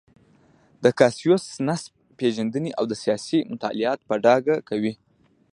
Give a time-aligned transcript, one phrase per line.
[0.83, 4.93] د کاسیوس نسب پېژندنې او سیاسي مطالعات په ډاګه کوي.